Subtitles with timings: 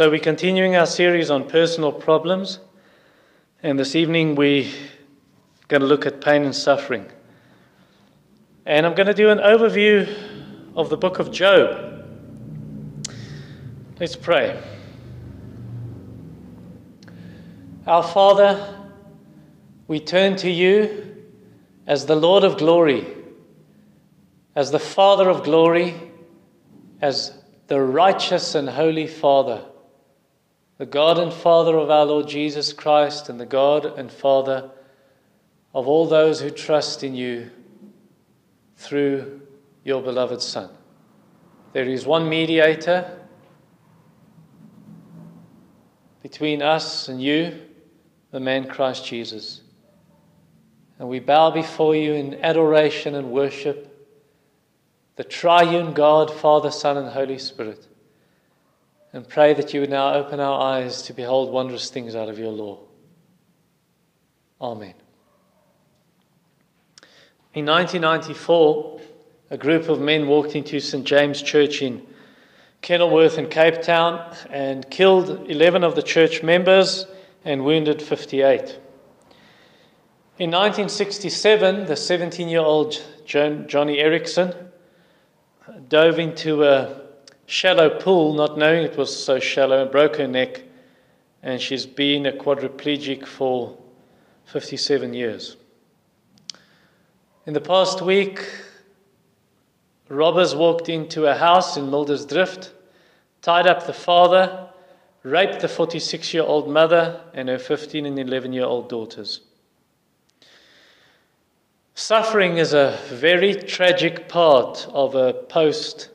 [0.00, 2.58] So, we're continuing our series on personal problems,
[3.62, 4.66] and this evening we're
[5.68, 7.06] going to look at pain and suffering.
[8.64, 10.08] And I'm going to do an overview
[10.74, 12.02] of the book of Job.
[14.00, 14.58] Let's pray.
[17.86, 18.86] Our Father,
[19.86, 21.26] we turn to you
[21.86, 23.06] as the Lord of glory,
[24.56, 25.94] as the Father of glory,
[27.02, 27.34] as
[27.66, 29.66] the righteous and holy Father,
[30.80, 34.70] the God and Father of our Lord Jesus Christ, and the God and Father
[35.74, 37.50] of all those who trust in you
[38.78, 39.42] through
[39.84, 40.70] your beloved Son.
[41.74, 43.14] There is one mediator
[46.22, 47.60] between us and you,
[48.30, 49.60] the man Christ Jesus.
[50.98, 54.08] And we bow before you in adoration and worship,
[55.16, 57.86] the triune God, Father, Son, and Holy Spirit,
[59.12, 62.38] and pray that you would now open our eyes to behold wondrous things out of
[62.38, 62.78] your law.
[64.60, 64.94] Amen.
[67.54, 69.00] In 1994,
[69.50, 71.04] a group of men walked into St.
[71.04, 72.06] James Church in
[72.82, 77.06] Kenilworth in Cape Town and killed 11 of the church members
[77.44, 78.78] and wounded 58.
[80.38, 82.92] In 1967, the 17 year old
[83.26, 84.70] Joni Eareckson
[85.88, 87.09] dove into a
[87.50, 90.62] shallow pool, not knowing it was so shallow, and broke her neck,
[91.42, 93.76] and she's been a quadriplegic for
[94.44, 95.56] 57 years.
[97.46, 98.48] In the past week,
[100.08, 102.70] robbers walked into a house in Muldersdrift,
[103.42, 104.68] tied up the father,
[105.24, 109.40] raped the 46 year old mother and her 15 and 11 year old daughters.
[111.96, 116.09] Suffering is a very tragic part of a post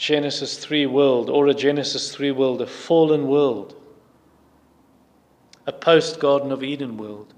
[0.00, 3.76] Genesis 3 world, or a Genesis 3 world, a fallen world,
[5.66, 7.34] a post Garden of Eden world.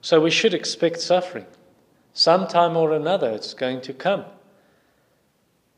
[0.00, 1.46] So we should expect suffering.
[2.12, 4.24] Sometime or another, it's going to come.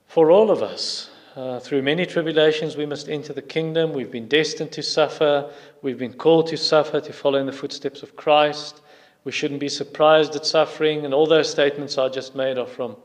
[0.06, 3.92] For all of us, uh, through many tribulations, we must enter the kingdom.
[3.92, 5.52] We've been destined to suffer.
[5.82, 8.80] We've been called to suffer, to follow in the footsteps of Christ.
[9.24, 11.04] We shouldn't be surprised at suffering.
[11.04, 12.96] And all those statements I just made are from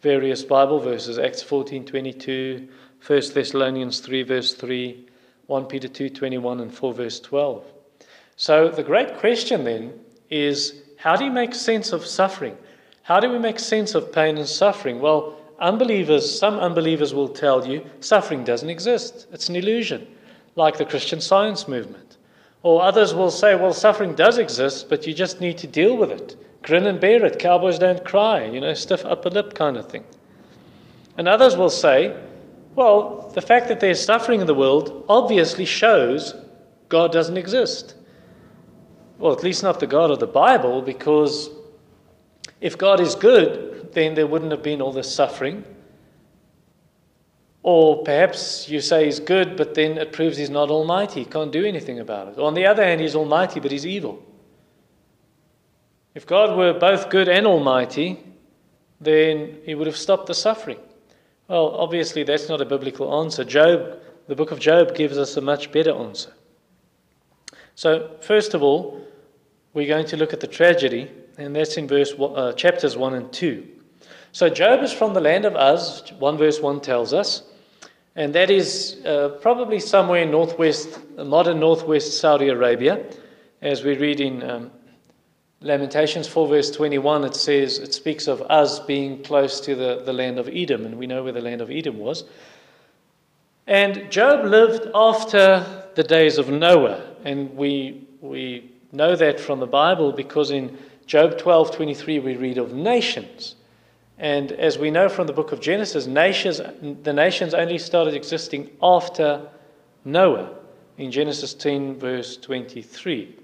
[0.00, 2.68] various Bible verses Acts 14 22,
[3.06, 5.06] 1 Thessalonians 3, verse 3,
[5.46, 7.64] 1 Peter 2, 21, and 4, verse 12.
[8.36, 9.92] So the great question then
[10.30, 12.56] is how do you make sense of suffering?
[13.02, 15.00] How do we make sense of pain and suffering?
[15.00, 20.06] Well, unbelievers, some unbelievers will tell you suffering doesn't exist, it's an illusion,
[20.56, 22.18] like the Christian science movement.
[22.62, 26.10] Or others will say, well, suffering does exist, but you just need to deal with
[26.10, 26.36] it.
[26.68, 27.38] Grin and bear it.
[27.38, 30.04] Cowboys don't cry, you know, stiff upper lip kind of thing.
[31.16, 32.14] And others will say,
[32.74, 36.34] well, the fact that there's suffering in the world obviously shows
[36.90, 37.94] God doesn't exist.
[39.16, 41.48] Well, at least not the God of the Bible, because
[42.60, 45.64] if God is good, then there wouldn't have been all this suffering.
[47.62, 51.24] Or perhaps you say he's good, but then it proves he's not almighty.
[51.24, 52.38] Can't do anything about it.
[52.38, 54.22] Or on the other hand, he's almighty, but he's evil.
[56.18, 58.18] If God were both good and almighty,
[59.00, 60.80] then he would have stopped the suffering.
[61.46, 63.44] Well, obviously, that's not a biblical answer.
[63.44, 66.32] Job, the book of Job, gives us a much better answer.
[67.76, 69.00] So, first of all,
[69.74, 73.32] we're going to look at the tragedy, and that's in verse uh, chapters 1 and
[73.32, 73.64] 2.
[74.32, 77.44] So Job is from the land of Uz, 1 verse 1 tells us,
[78.16, 83.06] and that is uh, probably somewhere in northwest, modern northwest Saudi Arabia.
[83.62, 84.70] As we read in um,
[85.60, 90.12] Lamentations 4 verse 21, it says, it speaks of Uz being close to the, the
[90.12, 92.24] land of Edom, and we know where the land of Edom was.
[93.66, 99.66] And Job lived after the days of Noah, and we, we know that from the
[99.66, 103.56] Bible because in Job 12:23 we read of nations.
[104.18, 106.60] And as we know from the book of Genesis, nations,
[107.02, 109.48] the nations only started existing after
[110.04, 110.50] Noah
[110.96, 113.37] in Genesis 10, verse 23.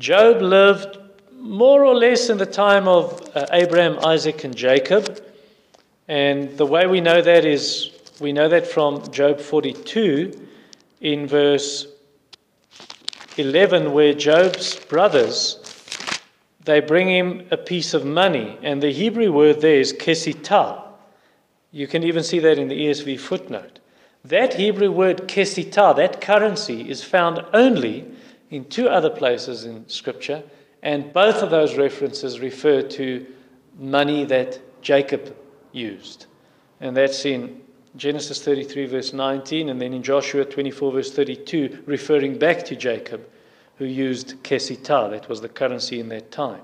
[0.00, 0.96] Job lived
[1.38, 5.22] more or less in the time of uh, Abraham, Isaac, and Jacob.
[6.08, 10.48] And the way we know that is we know that from Job 42
[11.02, 11.86] in verse
[13.36, 15.58] 11 where Job's brothers
[16.64, 20.82] they bring him a piece of money and the Hebrew word there is kesitah.
[21.72, 23.80] You can even see that in the ESV footnote.
[24.24, 28.06] That Hebrew word kesitah, that currency is found only
[28.50, 30.42] in two other places in scripture
[30.82, 33.26] and both of those references refer to
[33.78, 35.36] money that Jacob
[35.72, 36.26] used.
[36.80, 37.60] And that's in
[37.96, 43.28] Genesis 33, verse 19, and then in Joshua 24, verse 32, referring back to Jacob,
[43.76, 46.62] who used kesitah, that was the currency in that time.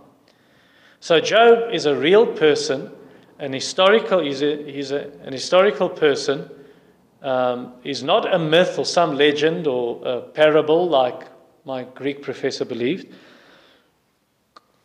[1.00, 2.90] So Job is a real person,
[3.38, 6.48] an historical, he's, a, he's a, an historical person.
[7.22, 11.26] Um, he's not a myth or some legend or a parable like
[11.66, 13.12] my Greek professor believed.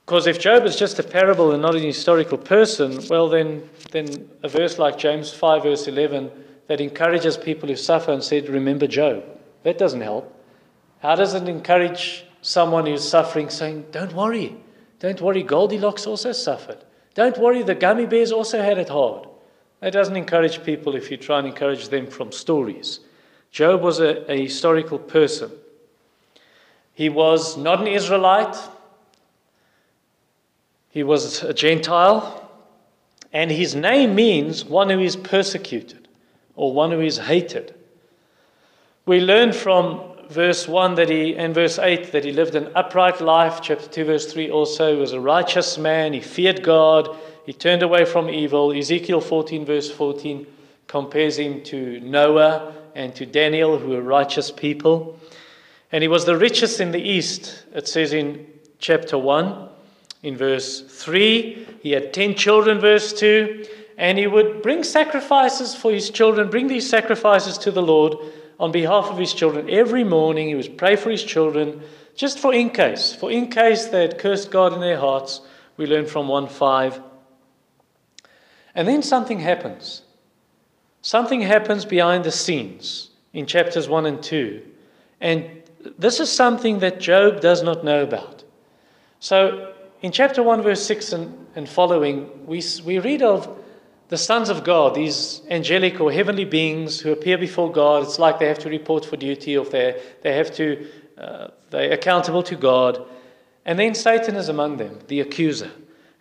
[0.05, 4.27] Because if Job is just a parable and not an historical person, well, then, then
[4.41, 6.31] a verse like James 5, verse 11,
[6.67, 9.23] that encourages people who suffer and said, Remember Job,
[9.63, 10.35] that doesn't help.
[11.01, 14.57] How does it encourage someone who's suffering saying, Don't worry,
[14.99, 16.83] don't worry, Goldilocks also suffered.
[17.13, 19.27] Don't worry, the gummy bears also had it hard.
[19.81, 23.01] That doesn't encourage people if you try and encourage them from stories.
[23.51, 25.51] Job was a, a historical person.
[26.93, 28.55] He was not an Israelite,
[30.89, 32.49] he was a Gentile,
[33.31, 36.07] and his name means one who is persecuted
[36.55, 37.73] or one who is hated.
[39.05, 43.21] We learn from verse 1 that he, and verse 8 that he lived an upright
[43.21, 43.59] life.
[43.61, 46.13] Chapter 2, verse 3 also, was a righteous man.
[46.13, 47.15] He feared God.
[47.45, 48.71] He turned away from evil.
[48.71, 50.45] Ezekiel 14, verse 14,
[50.87, 55.17] compares him to Noah and to Daniel, who were righteous people.
[55.91, 58.47] And he was the richest in the east, it says in
[58.79, 59.69] chapter 1
[60.23, 61.67] in verse 3.
[61.81, 63.65] He had 10 children, verse 2.
[63.97, 68.15] And he would bring sacrifices for his children, bring these sacrifices to the Lord
[68.59, 70.47] on behalf of his children every morning.
[70.47, 71.81] He would pray for his children,
[72.15, 75.41] just for in case, for in case they had cursed God in their hearts.
[75.77, 77.01] We learn from 1 5.
[78.73, 80.03] And then something happens.
[81.01, 84.61] Something happens behind the scenes in chapters 1 and 2.
[85.19, 85.60] And
[85.97, 88.43] this is something that Job does not know about.
[89.19, 93.57] So in chapter 1, verse 6 and, and following, we, we read of
[94.09, 98.03] the sons of God, these angelic or heavenly beings who appear before God.
[98.03, 100.87] It's like they have to report for duty, or they, they have to,
[101.17, 103.05] uh, they're accountable to God.
[103.63, 105.71] And then Satan is among them, the accuser.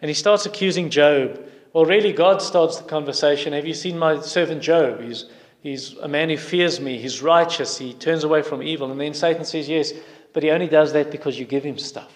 [0.01, 1.45] And he starts accusing Job.
[1.73, 3.53] Well, really, God starts the conversation.
[3.55, 5.01] Have you seen my servant Job?
[5.01, 5.25] He's,
[5.63, 6.99] he's a man who fears me.
[6.99, 7.79] He's righteous.
[7.79, 8.91] He turns away from evil.
[8.91, 9.93] And then Satan says, Yes,
[10.33, 12.13] but he only does that because you give him stuff.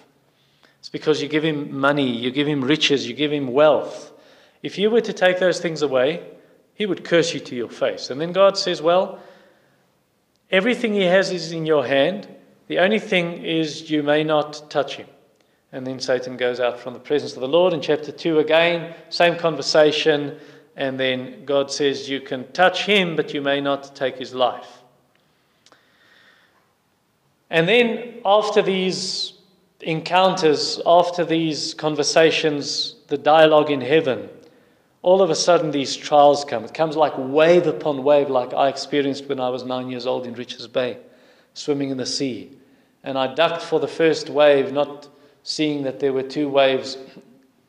[0.79, 4.13] It's because you give him money, you give him riches, you give him wealth.
[4.63, 6.23] If you were to take those things away,
[6.75, 8.11] he would curse you to your face.
[8.11, 9.19] And then God says, Well,
[10.51, 12.29] everything he has is in your hand.
[12.67, 15.07] The only thing is you may not touch him.
[15.73, 17.73] And then Satan goes out from the presence of the Lord.
[17.73, 20.39] In chapter 2, again, same conversation.
[20.77, 24.83] And then God says, You can touch him, but you may not take his life.
[27.51, 29.35] And then, after these
[29.81, 34.29] encounters, after these conversations, the dialogue in heaven,
[35.03, 36.65] all of a sudden these trials come.
[36.65, 40.27] It comes like wave upon wave, like I experienced when I was nine years old
[40.27, 40.99] in Richards Bay,
[41.53, 42.57] swimming in the sea.
[43.05, 45.09] And I ducked for the first wave, not
[45.43, 46.97] seeing that there were two waves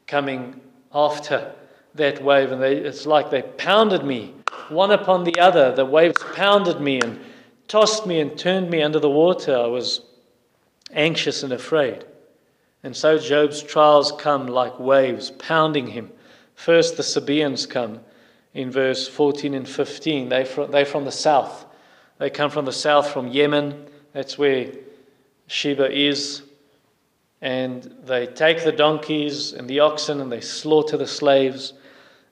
[0.08, 0.62] coming
[0.94, 1.54] after
[1.96, 2.52] that wave.
[2.52, 4.34] And they, it's like they pounded me,
[4.70, 5.74] one upon the other.
[5.74, 7.20] The waves pounded me and
[7.68, 9.56] tossed me and turned me under the water.
[9.56, 10.02] I was
[10.92, 12.06] anxious and afraid.
[12.84, 16.12] And so Job's trials come like waves, pounding him.
[16.54, 18.00] First, the Sabaeans come
[18.54, 20.30] in verse 14 and 15.
[20.30, 21.66] They from, they're from the south.
[22.18, 23.88] They come from the south, from Yemen.
[24.14, 24.72] That's where
[25.48, 26.44] Sheba is.
[27.42, 31.74] And they take the donkeys and the oxen and they slaughter the slaves.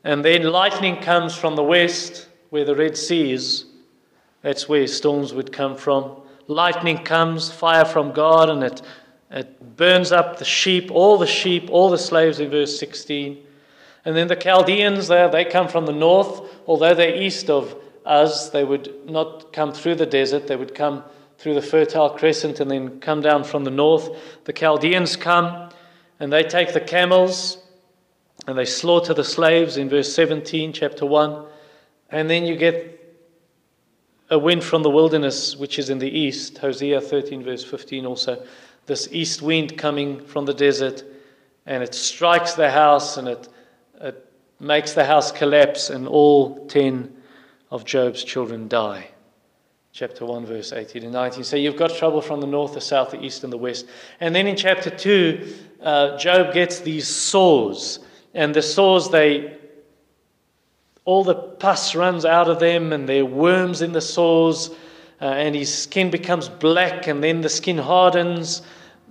[0.03, 3.65] And then lightning comes from the west, where the Red Sea is.
[4.41, 8.81] That's where storms would come from lightning comes, fire from God, and it,
[9.31, 13.43] it burns up the sheep, all the sheep, all the slaves in verse 16.
[14.05, 16.41] And then the Chaldeans, there, they come from the north.
[16.67, 21.03] Although they're east of us, they would not come through the desert, they would come
[21.37, 24.09] through the Fertile Crescent and then come down from the north.
[24.45, 25.69] The Chaldeans come
[26.19, 27.57] and they take the camels
[28.47, 31.45] and they slaughter the slaves in verse 17, chapter 1.
[32.09, 32.99] And then you get
[34.29, 36.57] a wind from the wilderness, which is in the east.
[36.57, 38.43] Hosea 13, verse 15 also.
[38.85, 41.03] This east wind coming from the desert,
[41.65, 43.47] and it strikes the house and it,
[44.01, 47.15] it makes the house collapse, and all 10
[47.71, 49.07] of Job's children die.
[49.93, 51.43] Chapter 1, verse 18 and 19.
[51.43, 53.85] So you've got trouble from the north, the south, the east, and the west.
[54.19, 57.99] And then in chapter 2, uh, Job gets these sores.
[58.33, 59.57] And the sores, they
[61.05, 64.69] all the pus runs out of them, and there are worms in the sores,
[65.21, 68.61] uh, and his skin becomes black, and then the skin hardens,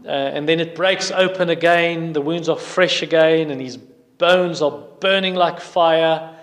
[0.05, 2.13] uh, and then it breaks open again.
[2.13, 6.35] The wounds are fresh again, and his bones are burning like fire.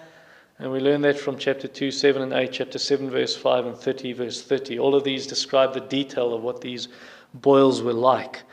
[0.60, 3.78] And we learn that from chapter 2, 7 and 8, chapter 7, verse 5, and
[3.78, 4.78] 30, verse 30.
[4.78, 6.90] All of these describe the detail of what these
[7.34, 8.44] boils were like.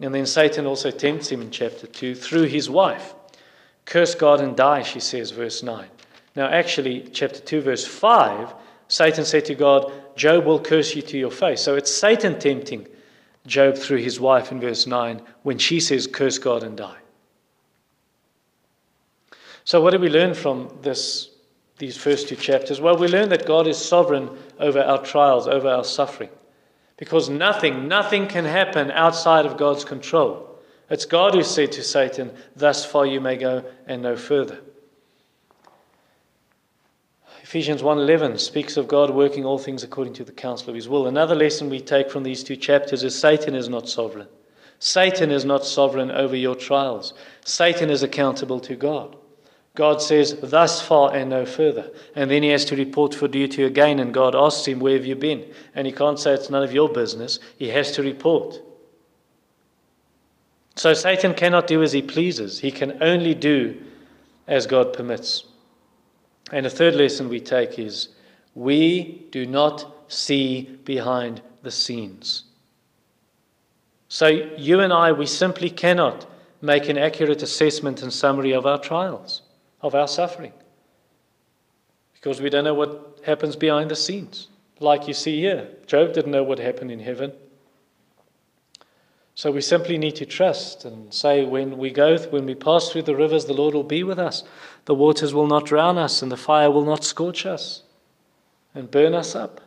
[0.00, 3.14] And then Satan also tempts him in chapter 2 through his wife.
[3.90, 5.84] Curse God and die, she says, verse 9.
[6.36, 8.54] Now, actually, chapter 2, verse 5,
[8.86, 11.60] Satan said to God, Job will curse you to your face.
[11.60, 12.86] So it's Satan tempting
[13.46, 16.98] Job through his wife in verse 9 when she says, Curse God and die.
[19.64, 21.28] So, what do we learn from this,
[21.78, 22.80] these first two chapters?
[22.80, 24.30] Well, we learn that God is sovereign
[24.60, 26.30] over our trials, over our suffering.
[26.96, 30.49] Because nothing, nothing can happen outside of God's control.
[30.90, 34.58] It's God who said to Satan, Thus far you may go and no further.
[37.42, 41.06] Ephesians 1:11 speaks of God working all things according to the counsel of his will.
[41.06, 44.28] Another lesson we take from these two chapters is Satan is not sovereign.
[44.78, 47.12] Satan is not sovereign over your trials.
[47.44, 49.16] Satan is accountable to God.
[49.74, 51.90] God says, thus far and no further.
[52.14, 55.06] And then he has to report for duty again, and God asks him, Where have
[55.06, 55.44] you been?
[55.74, 57.38] And he can't say it's none of your business.
[57.56, 58.60] He has to report.
[60.80, 63.78] So Satan cannot do as he pleases, he can only do
[64.48, 65.44] as God permits.
[66.52, 68.08] And a third lesson we take is
[68.54, 72.44] we do not see behind the scenes.
[74.08, 76.24] So, you and I, we simply cannot
[76.62, 79.42] make an accurate assessment and summary of our trials,
[79.82, 80.54] of our suffering,
[82.14, 84.48] because we don't know what happens behind the scenes.
[84.78, 87.34] Like you see here, Job didn't know what happened in heaven.
[89.40, 93.04] So we simply need to trust and say, when we go, when we pass through
[93.04, 94.44] the rivers, the Lord will be with us.
[94.84, 97.82] The waters will not drown us, and the fire will not scorch us
[98.74, 99.62] and burn us up.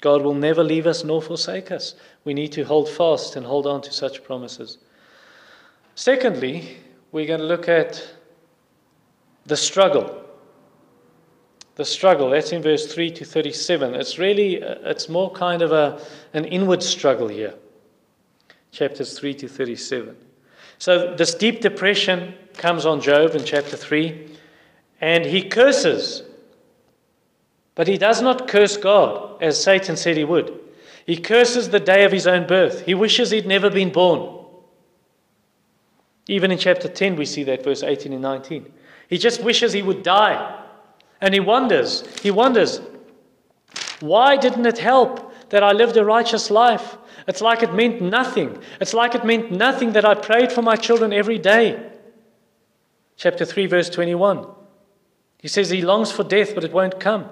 [0.00, 1.94] God will never leave us nor forsake us.
[2.24, 4.78] We need to hold fast and hold on to such promises.
[5.94, 6.78] Secondly,
[7.12, 8.04] we're going to look at
[9.46, 10.20] the struggle.
[11.76, 13.94] The struggle, that's in verse 3 to 37.
[13.94, 17.54] It's really, uh, it's more kind of a, an inward struggle here
[18.72, 20.16] chapters 3 to 37.
[20.78, 24.36] So, this deep depression comes on Job in chapter 3,
[25.00, 26.22] and he curses.
[27.74, 30.58] But he does not curse God, as Satan said he would.
[31.06, 32.84] He curses the day of his own birth.
[32.84, 34.44] He wishes he'd never been born.
[36.28, 38.72] Even in chapter 10, we see that, verse 18 and 19.
[39.08, 40.64] He just wishes he would die.
[41.20, 42.80] And he wonders, he wonders,
[44.00, 46.96] why didn't it help that I lived a righteous life?
[47.26, 48.62] It's like it meant nothing.
[48.80, 51.90] It's like it meant nothing that I prayed for my children every day.
[53.16, 54.46] Chapter 3, verse 21.
[55.38, 57.28] He says he longs for death, but it won't come.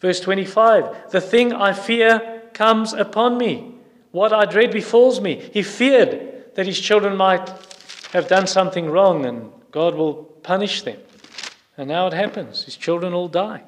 [0.00, 3.74] Verse 25 The thing I fear comes upon me.
[4.10, 5.50] What I dread befalls me.
[5.52, 7.48] He feared that his children might
[8.12, 10.98] have done something wrong and God will punish them.
[11.76, 12.64] And now it happens.
[12.64, 13.64] His children all die.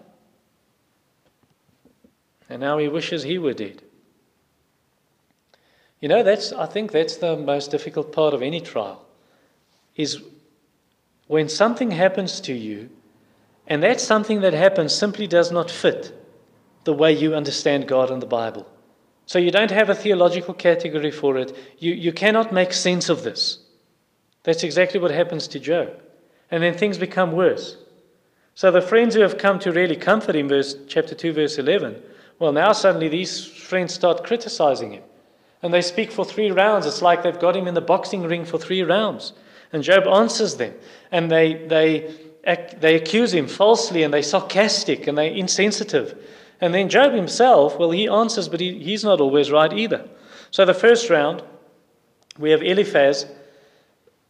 [2.49, 3.83] And now he wishes he were dead.
[6.01, 9.05] You know, that's, I think that's the most difficult part of any trial,
[9.97, 10.23] is
[11.27, 12.91] when something happens to you,
[13.67, 16.15] and that something that happens simply does not fit
[16.85, 18.67] the way you understand God and the Bible.
[19.27, 21.55] So you don't have a theological category for it.
[21.79, 23.59] You, you cannot make sense of this.
[24.45, 26.01] That's exactly what happens to Job.
[26.51, 27.77] And then things become worse.
[28.55, 32.03] So the friends who have come to really comfort him, verse chapter 2, verse 11,
[32.39, 35.03] well, now suddenly these friends start criticizing him.
[35.63, 36.87] And they speak for three rounds.
[36.87, 39.33] It's like they've got him in the boxing ring for three rounds.
[39.73, 40.75] And Job answers them.
[41.11, 42.15] And they, they,
[42.81, 46.17] they accuse him falsely and they're sarcastic and they're insensitive.
[46.61, 50.09] And then Job himself, well, he answers, but he, he's not always right either.
[50.51, 51.43] So the first round,
[52.39, 53.27] we have Eliphaz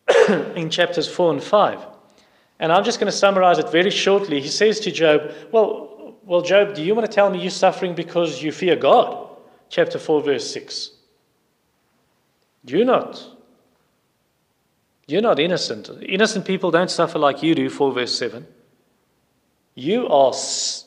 [0.56, 1.86] in chapters 4 and 5.
[2.58, 4.40] And I'm just going to summarize it very shortly.
[4.40, 7.94] He says to Job, Well, well Job, do you want to tell me you're suffering
[7.94, 9.28] because you fear God?
[9.68, 10.90] Chapter 4, verse 6.
[12.64, 13.24] You're not.
[15.06, 15.90] You're not innocent.
[16.02, 18.46] Innocent people don't suffer like you do, 4 verse 7.
[19.74, 20.32] You are,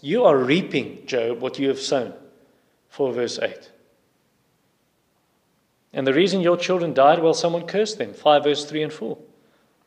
[0.01, 2.13] you are reaping, Job, what you have sown,
[2.89, 3.71] 4 verse 8.
[5.93, 9.17] And the reason your children died, well, someone cursed them, 5 verse 3 and 4.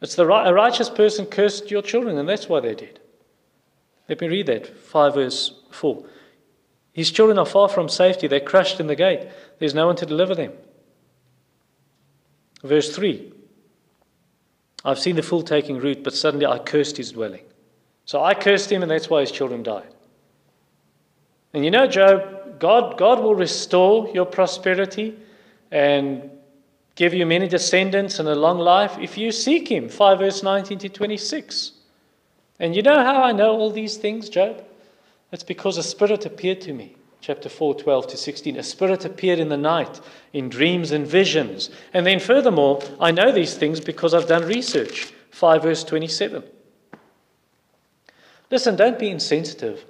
[0.00, 3.00] It's the a righteous person cursed your children, and that's why they did.
[4.08, 6.04] Let me read that, 5 verse 4.
[6.92, 9.28] His children are far from safety, they're crushed in the gate.
[9.58, 10.52] There's no one to deliver them.
[12.64, 13.30] Verse 3
[14.86, 17.44] I've seen the fool taking root, but suddenly I cursed his dwelling.
[18.04, 19.94] So I cursed him, and that's why his children died.
[21.54, 25.16] And you know, Job, God, God will restore your prosperity
[25.70, 26.30] and
[26.96, 29.88] give you many descendants and a long life if you seek him.
[29.88, 31.72] 5 verse 19 to 26.
[32.60, 34.64] And you know how I know all these things, Job?
[35.32, 36.96] It's because a spirit appeared to me.
[37.26, 38.58] Chapter 4, 12 to 16.
[38.58, 39.98] A spirit appeared in the night,
[40.34, 41.70] in dreams and visions.
[41.94, 45.10] And then, furthermore, I know these things because I've done research.
[45.30, 46.44] 5 verse 27.
[48.50, 49.86] Listen, don't be insensitive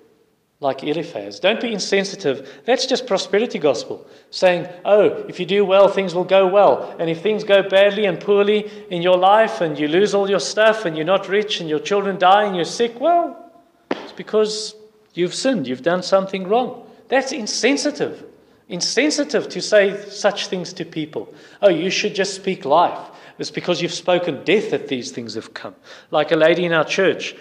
[0.61, 1.41] like Eliphaz.
[1.41, 2.63] Don't be insensitive.
[2.67, 6.95] That's just prosperity gospel, saying, oh, if you do well, things will go well.
[7.01, 10.39] And if things go badly and poorly in your life and you lose all your
[10.39, 13.53] stuff and you're not rich and your children die and you're sick, well,
[13.91, 14.77] it's because
[15.15, 16.83] you've sinned, you've done something wrong.
[17.09, 18.25] That's insensitive.
[18.69, 21.33] Insensitive to say such things to people.
[21.61, 23.11] Oh, you should just speak life.
[23.39, 25.75] It's because you've spoken death that these things have come.
[26.11, 27.35] Like a lady in our church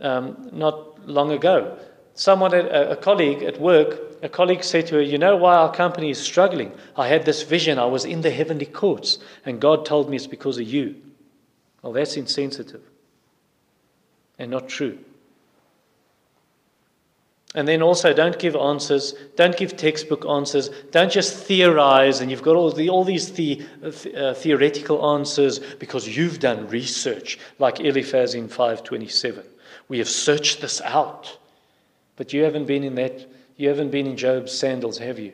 [0.00, 1.78] um, not long ago
[2.16, 5.72] someone, a, a colleague at work, a colleague said to her, You know why our
[5.72, 6.72] company is struggling?
[6.96, 7.78] I had this vision.
[7.78, 10.96] I was in the heavenly courts, and God told me it's because of you.
[11.82, 12.82] Well, that's insensitive
[14.38, 14.98] and not true.
[17.56, 19.14] And then also, don't give answers.
[19.34, 20.68] Don't give textbook answers.
[20.90, 26.06] Don't just theorize and you've got all, the, all these the, uh, theoretical answers because
[26.06, 29.42] you've done research, like Eliphaz in 527.
[29.88, 31.38] We have searched this out.
[32.16, 35.32] But you haven't been in that, you haven't been in Job's sandals, have you?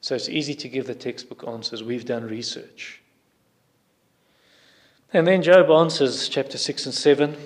[0.00, 1.82] So it's easy to give the textbook answers.
[1.82, 3.02] We've done research.
[5.12, 7.36] And then Job answers chapter 6 and 7.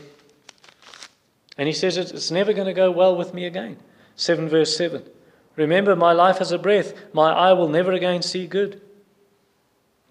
[1.57, 3.78] And he says, It's never going to go well with me again.
[4.16, 5.02] 7 verse 7.
[5.57, 6.95] Remember, my life as a breath.
[7.12, 8.81] My eye will never again see good.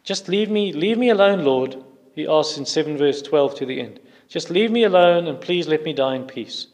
[0.04, 1.84] Just leave me, leave me alone, Lord,
[2.16, 4.00] he asks in 7 verse 12 to the end.
[4.28, 6.68] Just leave me alone and please let me die in peace.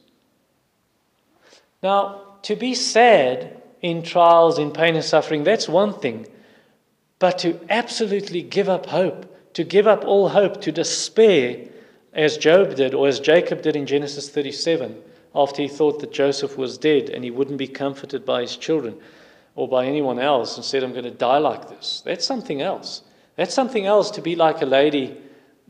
[1.84, 6.28] Now, to be sad in trials, in pain and suffering, that's one thing.
[7.20, 11.68] But to absolutely give up hope, to give up all hope, to despair,
[12.14, 14.96] as Job did, or as Jacob did in Genesis 37,
[15.38, 18.98] after he thought that Joseph was dead and he wouldn't be comforted by his children
[19.56, 22.04] or by anyone else, and said, I'm going to die like this.
[22.06, 23.02] That's something else.
[23.38, 25.18] That's something else to be like a lady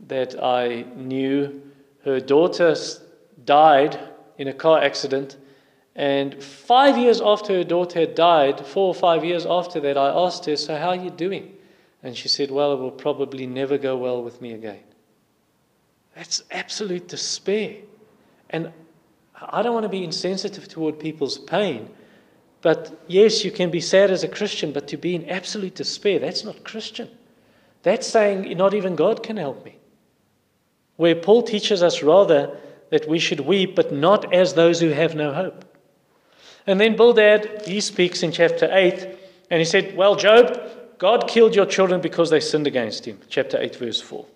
[0.08, 1.62] that I knew.
[2.04, 2.74] Her daughter
[3.44, 3.98] died
[4.36, 5.36] in a car accident
[5.98, 10.10] and five years after her daughter had died, four or five years after that, I
[10.10, 11.56] asked her, So, how are you doing?
[12.04, 14.84] And she said, Well, it will probably never go well with me again.
[16.14, 17.78] That's absolute despair.
[18.48, 18.72] And
[19.40, 21.90] I don't want to be insensitive toward people's pain.
[22.60, 26.18] But yes, you can be sad as a Christian, but to be in absolute despair,
[26.18, 27.08] that's not Christian.
[27.82, 29.76] That's saying not even God can help me.
[30.96, 32.56] Where Paul teaches us rather
[32.90, 35.64] that we should weep, but not as those who have no hope.
[36.66, 39.16] And then Bildad, he speaks in chapter 8,
[39.50, 40.60] and he said, Well, Job,
[40.98, 43.20] God killed your children because they sinned against him.
[43.28, 44.26] Chapter 8, verse 4.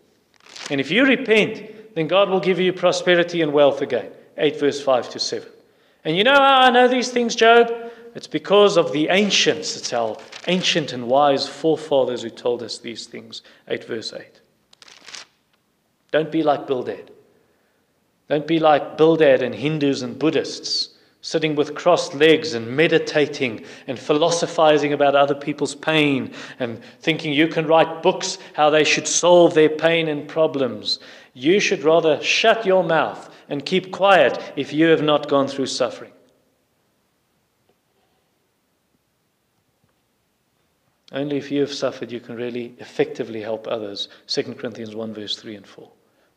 [0.70, 4.10] And if you repent, then God will give you prosperity and wealth again.
[4.36, 5.48] 8, verse 5 to 7.
[6.04, 7.70] And you know how I know these things, Job?
[8.14, 9.76] It's because of the ancients.
[9.76, 10.16] It's our
[10.46, 13.42] ancient and wise forefathers who told us these things.
[13.68, 14.40] 8, verse 8.
[16.10, 17.10] Don't be like Bildad.
[18.28, 20.92] Don't be like Bildad and Hindus and Buddhists
[21.22, 27.46] sitting with crossed legs and meditating and philosophizing about other people's pain and thinking you
[27.46, 30.98] can write books how they should solve their pain and problems.
[31.32, 35.66] You should rather shut your mouth and keep quiet if you have not gone through
[35.66, 36.10] suffering.
[41.12, 44.08] Only if you have suffered, you can really effectively help others.
[44.26, 45.86] 2 Corinthians 1, verse 3 and 4.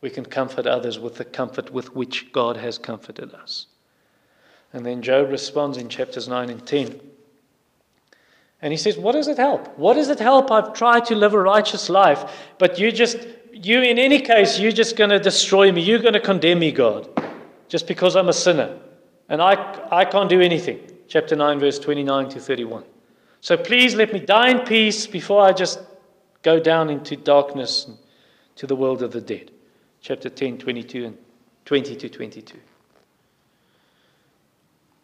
[0.02, 3.68] We can comfort others with the comfort with which God has comforted us.
[4.74, 7.00] And then Job responds in chapters 9 and 10.
[8.62, 9.78] And he says, What does it help?
[9.78, 10.52] What does it help?
[10.52, 13.20] I've tried to live a righteous life, but you just,
[13.56, 15.82] you in any case, you're just going to destroy me.
[15.82, 17.08] You're going to condemn me, God,
[17.70, 18.78] just because I'm a sinner.
[19.30, 20.80] And I, I can't do anything.
[21.08, 22.84] Chapter 9, verse 29 to 31.
[23.42, 25.80] So please let me die in peace before I just
[26.42, 27.98] go down into darkness and
[28.56, 29.52] to the world of the dead.
[30.02, 31.18] Chapter 10, 22 and
[31.66, 32.60] 20 to 22.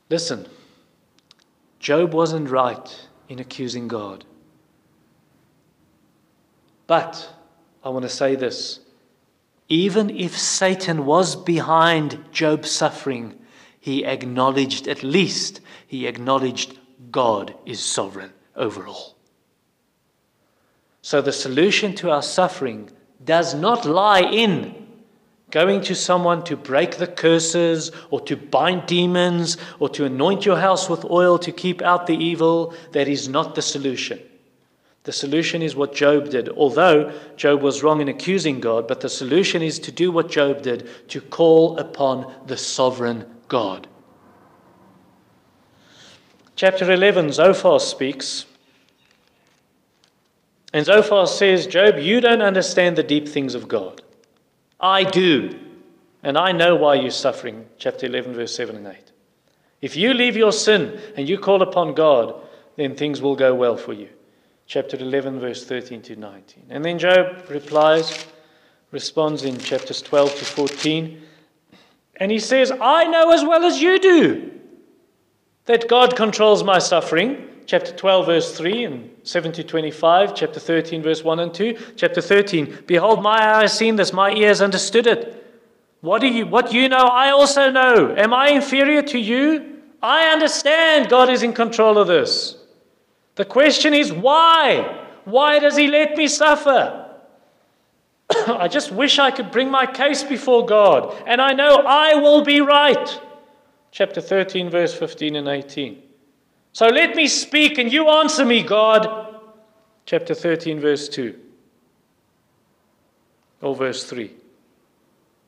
[0.09, 0.45] Listen,
[1.79, 4.25] Job wasn't right in accusing God.
[6.85, 7.29] But
[7.83, 8.79] I want to say this
[9.69, 13.39] even if Satan was behind Job's suffering,
[13.79, 16.77] he acknowledged, at least, he acknowledged
[17.09, 19.15] God is sovereign over all.
[21.01, 22.91] So the solution to our suffering
[23.23, 24.81] does not lie in
[25.51, 30.57] Going to someone to break the curses or to bind demons or to anoint your
[30.57, 34.19] house with oil to keep out the evil, that is not the solution.
[35.03, 36.49] The solution is what Job did.
[36.49, 40.61] Although Job was wrong in accusing God, but the solution is to do what Job
[40.61, 43.87] did to call upon the sovereign God.
[46.55, 48.45] Chapter 11, Zophar speaks.
[50.73, 54.03] And Zophar says, Job, you don't understand the deep things of God.
[54.79, 55.57] I do.
[56.21, 57.65] And I know why you're suffering.
[57.79, 58.95] Chapter 11, verse 7 and 8.
[59.81, 62.35] If you leave your sin and you call upon God,
[62.75, 64.09] then things will go well for you.
[64.71, 66.67] Chapter 11, verse 13 to 19.
[66.69, 68.25] And then Job replies,
[68.91, 71.21] responds in chapters 12 to 14.
[72.15, 74.49] And he says, I know as well as you do
[75.65, 77.49] that God controls my suffering.
[77.65, 80.35] Chapter 12, verse 3 and 7 to 25.
[80.35, 81.77] Chapter 13, verse 1 and 2.
[81.97, 85.53] Chapter 13, Behold, my eye has seen this, my ears understood it.
[85.99, 88.15] What do you what you know, I also know.
[88.15, 89.81] Am I inferior to you?
[90.01, 92.60] I understand God is in control of this.
[93.35, 95.05] The question is why?
[95.25, 97.01] Why does he let me suffer?
[98.47, 102.43] I just wish I could bring my case before God, and I know I will
[102.43, 103.21] be right.
[103.91, 106.01] Chapter 13, verse 15 and 18.
[106.73, 109.35] So let me speak and you answer me, God.
[110.05, 111.37] Chapter 13, verse 2.
[113.61, 114.31] Or verse 3.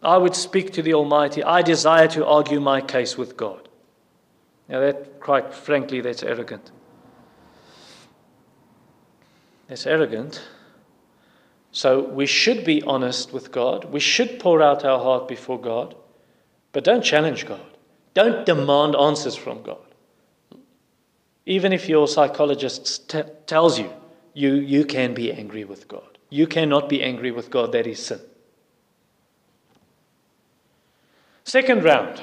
[0.02, 1.44] I would speak to the Almighty.
[1.44, 3.70] I desire to argue my case with God.
[4.68, 6.72] Now, that, quite frankly, that's arrogant.
[9.68, 10.42] That's arrogant.
[11.72, 13.86] So, we should be honest with God.
[13.86, 15.96] We should pour out our heart before God.
[16.72, 17.66] But don't challenge God.
[18.14, 19.78] Don't demand answers from God.
[21.46, 23.92] Even if your psychologist t- tells you,
[24.34, 26.18] you, you can be angry with God.
[26.30, 27.72] You cannot be angry with God.
[27.72, 28.20] That is sin.
[31.44, 32.22] Second round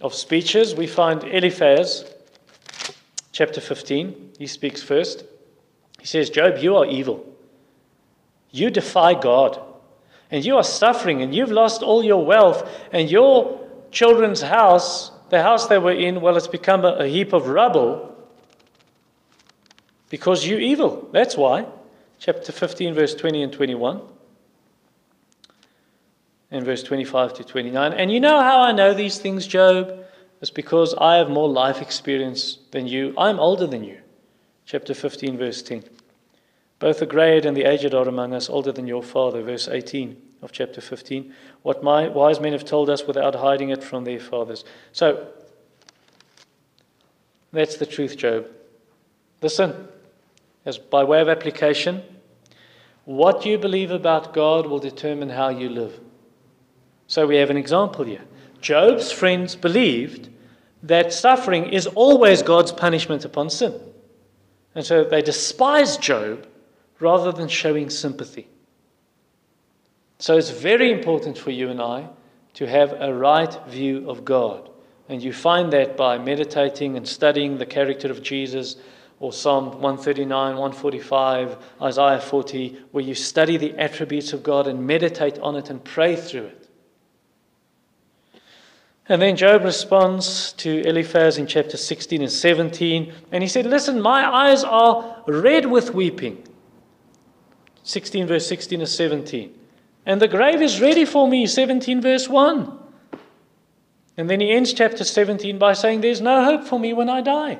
[0.00, 2.04] of speeches, we find Eliphaz,
[3.32, 4.34] chapter 15.
[4.38, 5.24] He speaks first.
[6.02, 7.24] He says, Job, you are evil.
[8.50, 9.62] You defy God.
[10.32, 13.60] And you are suffering, and you've lost all your wealth, and your
[13.92, 18.16] children's house, the house they were in, well, it's become a, a heap of rubble
[20.10, 21.08] because you're evil.
[21.12, 21.66] That's why.
[22.18, 24.00] Chapter 15, verse 20 and 21
[26.50, 27.92] and verse 25 to 29.
[27.92, 30.04] And you know how I know these things, Job?
[30.40, 33.14] It's because I have more life experience than you.
[33.16, 33.98] I'm older than you.
[34.64, 35.84] Chapter 15, verse 10.
[36.78, 39.42] Both the grayed and the aged are among us, older than your father.
[39.42, 41.32] Verse 18 of chapter 15.
[41.62, 44.64] What my wise men have told us without hiding it from their fathers.
[44.92, 45.28] So,
[47.52, 48.46] that's the truth, Job.
[49.42, 49.88] Listen,
[50.64, 52.02] as by way of application,
[53.04, 56.00] what you believe about God will determine how you live.
[57.08, 58.22] So we have an example here.
[58.60, 60.28] Job's friends believed
[60.84, 63.78] that suffering is always God's punishment upon sin.
[64.74, 66.46] And so they despise Job
[66.98, 68.48] rather than showing sympathy.
[70.18, 72.08] So it's very important for you and I
[72.54, 74.70] to have a right view of God.
[75.08, 78.76] And you find that by meditating and studying the character of Jesus
[79.18, 85.38] or Psalm 139, 145, Isaiah 40, where you study the attributes of God and meditate
[85.38, 86.61] on it and pray through it.
[89.08, 94.00] And then Job responds to Eliphaz in chapter 16 and 17, and he said, Listen,
[94.00, 96.46] my eyes are red with weeping.
[97.82, 99.58] 16 verse 16 and 17.
[100.06, 102.78] And the grave is ready for me, 17 verse 1.
[104.16, 107.22] And then he ends chapter 17 by saying, There's no hope for me when I
[107.22, 107.58] die.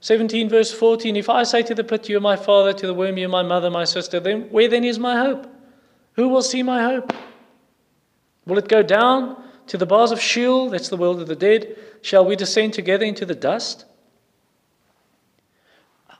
[0.00, 1.16] 17 verse 14.
[1.16, 3.30] If I say to the pit, You are my father, to the worm, You are
[3.30, 5.46] my mother, my sister, then where then is my hope?
[6.14, 7.12] Who will see my hope?
[8.46, 9.42] Will it go down
[9.72, 13.06] to the bars of Sheol, that's the world of the dead, shall we descend together
[13.06, 13.86] into the dust?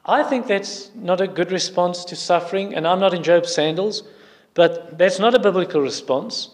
[0.06, 4.04] I think that's not a good response to suffering, and I'm not in Job's sandals,
[4.54, 6.48] but that's not a biblical response.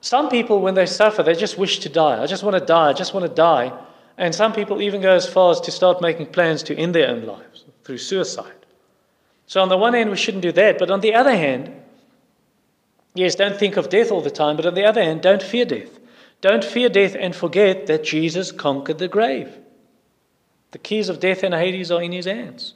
[0.00, 2.20] Some people, when they suffer, they just wish to die.
[2.20, 3.72] I just want to die, I just want to die.
[4.18, 7.08] And some people even go as far as to start making plans to end their
[7.08, 8.66] own lives through suicide.
[9.46, 11.72] So, on the one hand, we shouldn't do that, but on the other hand,
[13.14, 15.64] yes, don't think of death all the time, but on the other hand, don't fear
[15.64, 15.95] death.
[16.40, 19.56] Don't fear death and forget that Jesus conquered the grave.
[20.72, 22.74] The keys of death and Hades are in his hands.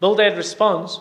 [0.00, 1.00] Bildad responds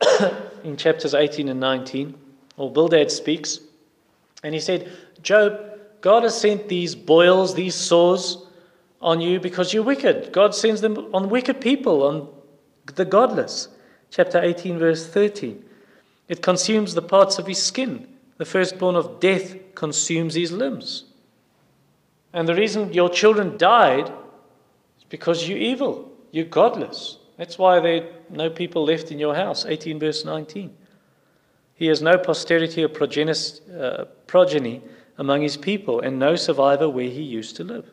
[0.64, 2.14] in chapters 18 and 19,
[2.56, 3.60] or Bildad speaks,
[4.42, 4.90] and he said,
[5.22, 5.60] Job,
[6.00, 8.46] God has sent these boils, these sores
[9.00, 10.32] on you because you're wicked.
[10.32, 12.28] God sends them on wicked people, on
[12.94, 13.68] the godless.
[14.10, 15.62] Chapter 18, verse 13.
[16.28, 18.08] It consumes the parts of his skin.
[18.36, 21.04] The firstborn of death consumes his limbs.
[22.32, 24.08] And the reason your children died
[24.98, 27.18] is because you're evil, you're godless.
[27.36, 29.64] That's why there are no people left in your house.
[29.64, 30.76] 18 verse 19.
[31.74, 34.82] He has no posterity or uh, progeny
[35.18, 37.90] among his people, and no survivor where he used to live.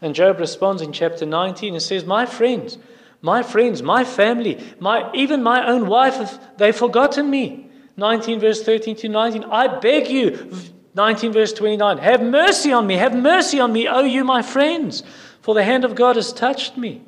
[0.00, 2.76] And Job responds in chapter 19 and says, My friends,
[3.22, 7.70] my friends, my family, my, even my own wife, they've forgotten me.
[7.96, 9.44] 19 verse 13 to 19.
[9.44, 10.52] I beg you,
[10.94, 15.02] 19 verse 29, have mercy on me, have mercy on me, O you my friends,
[15.40, 17.02] for the hand of God has touched me.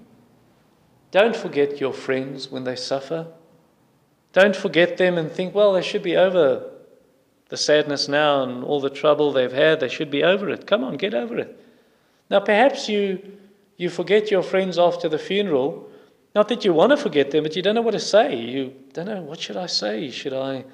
[1.10, 3.26] Don't forget your friends when they suffer.
[4.32, 6.70] Don't forget them and think, well, they should be over
[7.48, 9.80] the sadness now and all the trouble they've had.
[9.80, 10.66] They should be over it.
[10.66, 11.58] Come on, get over it.
[12.28, 13.38] Now, perhaps you,
[13.76, 15.88] you forget your friends after the funeral.
[16.36, 18.36] Not that you want to forget them, but you don't know what to say.
[18.36, 20.10] You don't know, what should I say?
[20.10, 20.66] Should I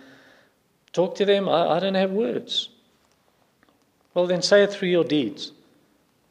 [0.92, 1.48] talk to them?
[1.48, 2.68] I, I don't have words.
[4.12, 5.52] Well, then say it through your deeds.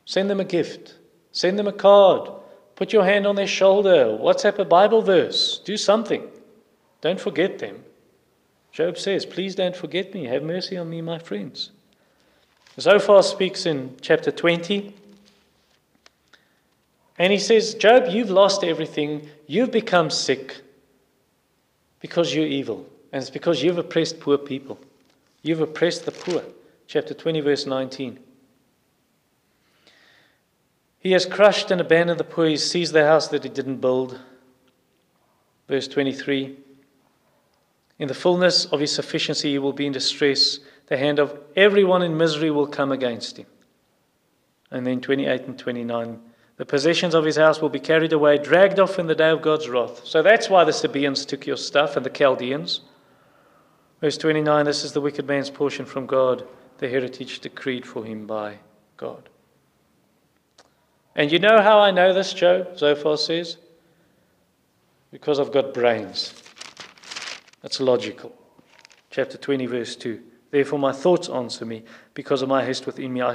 [0.03, 0.95] Send them a gift,
[1.31, 2.29] send them a card,
[2.75, 6.27] put your hand on their shoulder, WhatsApp a Bible verse, do something.
[6.99, 7.85] Don't forget them.
[8.73, 10.25] Job says, Please don't forget me.
[10.25, 11.71] Have mercy on me, my friends.
[12.77, 14.93] Zophar speaks in chapter 20.
[17.21, 19.29] And he says, Job, you've lost everything.
[19.45, 20.59] You've become sick
[21.99, 22.87] because you're evil.
[23.11, 24.79] And it's because you've oppressed poor people.
[25.43, 26.41] You've oppressed the poor
[26.87, 28.17] chapter 20, verse 19.
[30.97, 32.47] He has crushed and abandoned the poor.
[32.47, 34.19] He seized the house that he didn't build.
[35.67, 36.57] Verse 23.
[37.99, 40.57] In the fullness of his sufficiency, he will be in distress.
[40.87, 43.45] The hand of everyone in misery will come against him.
[44.71, 46.19] And then 28 and 29.
[46.61, 49.41] The possessions of his house will be carried away, dragged off in the day of
[49.41, 50.05] God's wrath.
[50.05, 52.81] So that's why the Sabaeans took your stuff and the Chaldeans.
[53.99, 56.47] Verse 29 This is the wicked man's portion from God
[56.77, 58.59] the heritage decreed for him by
[58.95, 59.27] God.
[61.15, 62.77] And you know how I know this, Job?
[62.77, 63.57] Zophar says?
[65.09, 66.43] Because I've got brains.
[67.63, 68.35] That's logical.
[69.09, 70.21] Chapter 20, verse 2.
[70.51, 73.23] Therefore, my thoughts answer me because of my haste within me.
[73.23, 73.33] I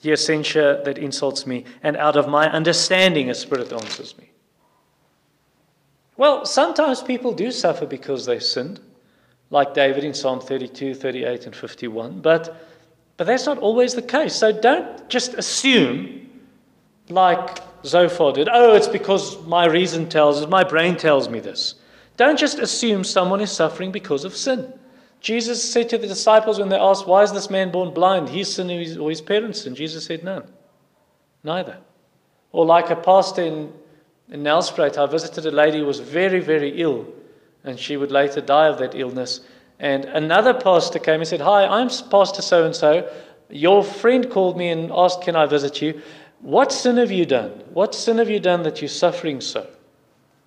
[0.00, 4.30] hear censure that insults me, and out of my understanding, a spirit answers me.
[6.16, 8.80] Well, sometimes people do suffer because they sinned,
[9.50, 12.20] like David in Psalm 32, 38, and 51.
[12.20, 12.66] But
[13.16, 14.34] but that's not always the case.
[14.34, 16.28] So don't just assume,
[17.08, 21.76] like Zophar did, oh, it's because my reason tells us, my brain tells me this.
[22.16, 24.72] Don't just assume someone is suffering because of sin.
[25.26, 28.28] Jesus said to the disciples when they asked, Why is this man born blind?
[28.28, 29.74] His sin or his parents' sin?
[29.74, 30.44] Jesus said, None.
[31.42, 31.78] Neither.
[32.52, 33.72] Or like a pastor in,
[34.30, 37.08] in Nelspruit, I visited a lady who was very, very ill,
[37.64, 39.40] and she would later die of that illness.
[39.80, 43.12] And another pastor came and said, Hi, I'm Pastor so and so.
[43.50, 46.02] Your friend called me and asked, Can I visit you?
[46.40, 47.50] What sin have you done?
[47.72, 49.68] What sin have you done that you're suffering so?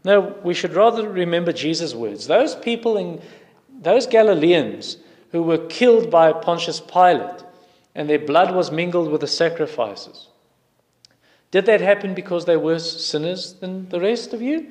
[0.05, 2.27] No, we should rather remember Jesus' words.
[2.27, 3.21] Those people in
[3.81, 4.97] those Galileans
[5.31, 7.43] who were killed by Pontius Pilate
[7.95, 10.27] and their blood was mingled with the sacrifices.
[11.51, 14.67] Did that happen because they were sinners than the rest of you?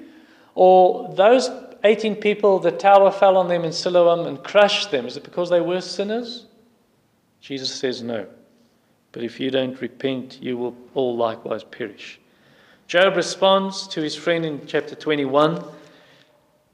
[0.55, 1.51] Or those
[1.85, 5.07] 18 people, the tower fell on them in Siloam and crushed them.
[5.07, 6.47] Is it because they were sinners?
[7.41, 8.27] Jesus says no.
[9.13, 12.21] But if you don't repent, you will all likewise perish.
[12.87, 15.63] Job responds to his friend in chapter 21.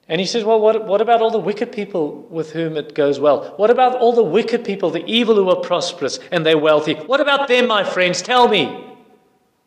[0.09, 3.19] And he says, Well, what, what about all the wicked people with whom it goes
[3.19, 3.55] well?
[3.57, 6.95] What about all the wicked people, the evil who are prosperous and they're wealthy?
[6.95, 8.21] What about them, my friends?
[8.21, 8.97] Tell me.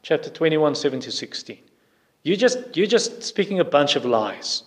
[0.04, 1.58] Chapter 21, 7 to 16.
[2.24, 4.64] You just, you're just speaking a bunch of lies.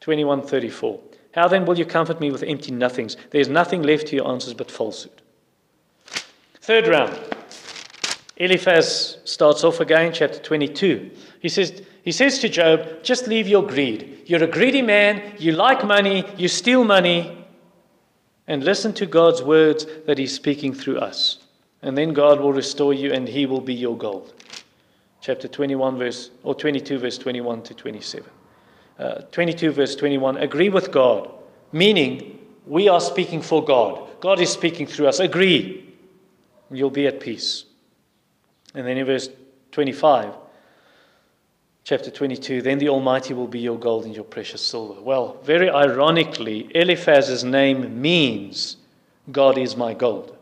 [0.00, 1.00] 2134.
[1.32, 3.16] How then will you comfort me with empty nothings?
[3.30, 5.22] There is nothing left to your answers but falsehood.
[6.60, 7.18] Third round.
[8.36, 11.10] Eliphaz starts off again, chapter 22.
[11.40, 14.22] He says, he says to Job, just leave your greed.
[14.26, 17.44] You're a greedy man, you like money, you steal money,
[18.46, 21.38] and listen to God's words that He's speaking through us.
[21.82, 24.34] And then God will restore you and He will be your gold.
[25.20, 28.30] Chapter 21, verse, or 22, verse 21 to 27.
[29.00, 31.28] Uh, 22, verse 21, agree with God,
[31.72, 34.20] meaning we are speaking for God.
[34.20, 35.18] God is speaking through us.
[35.18, 35.92] Agree.
[36.70, 37.64] You'll be at peace.
[38.76, 39.28] And then in verse
[39.72, 40.45] 25,
[41.86, 45.00] chapter 22, then the Almighty will be your gold and your precious silver.
[45.00, 48.76] Well, very ironically, Eliphaz's name means
[49.30, 50.36] God is my gold.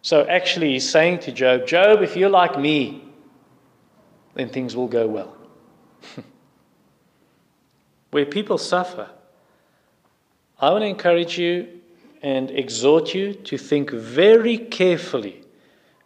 [0.00, 3.04] So actually, he's saying to Job, Job, if you're like me,
[4.32, 5.36] then things will go well.
[8.10, 9.10] where people suffer,
[10.58, 11.68] I want to encourage you
[12.22, 15.42] and exhort you to think very carefully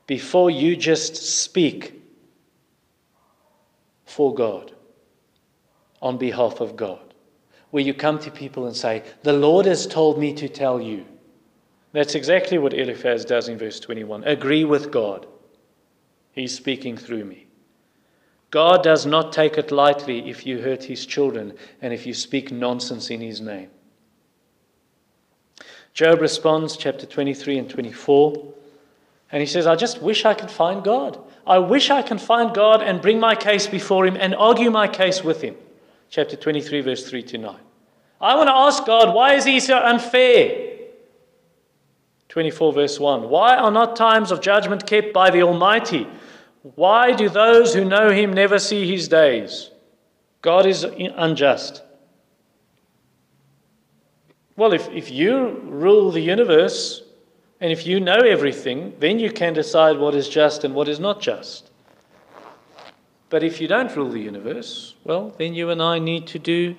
[0.09, 2.02] before you just speak
[4.13, 4.73] for God.
[6.03, 7.15] on behalf of God,
[7.71, 11.07] where you come to people and say, The Lord has told me to tell you.
[11.93, 14.25] That's exactly what Eliphaz does in verse 21.
[14.25, 15.27] Agree with God.
[16.33, 17.47] He's speaking through me.
[18.51, 22.51] God does not take it lightly if you hurt his children and if you speak
[22.51, 23.71] nonsense in his name.
[25.95, 28.53] Job responds, chapter 23 and 24,
[29.31, 31.19] and he says, I just wish I could find God.
[31.47, 34.87] I wish I can find God and bring my case before him and argue my
[34.87, 35.57] case with him.
[36.09, 37.57] Chapter 23, verse 3 to 9.
[38.21, 40.79] I want to ask God, why is he so unfair?
[42.29, 43.29] 24, verse 1.
[43.29, 46.07] Why are not times of judgment kept by the Almighty?
[46.63, 49.71] Why do those who know him never see his days?
[50.41, 51.83] God is unjust.
[54.57, 57.03] Well, if, if you rule the universe
[57.63, 60.99] and if you know everything, then you can decide what is just and what is
[60.99, 61.71] not just.
[63.31, 66.75] But if you don't rule the universe, well, then you and I need to do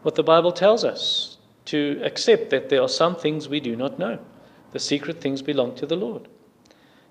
[0.00, 3.98] what the Bible tells us to accept that there are some things we do not
[3.98, 4.18] know.
[4.72, 6.26] The secret things belong to the Lord.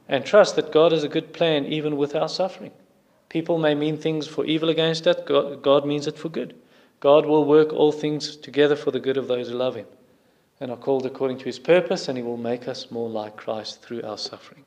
[0.09, 2.71] And trust that God has a good plan even with our suffering.
[3.29, 5.17] People may mean things for evil against us,
[5.61, 6.55] God, means it for good.
[6.99, 9.85] God will work all things together for the good of those who love Him
[10.63, 13.81] and are called according to His purpose, and He will make us more like Christ
[13.81, 14.63] through our suffering.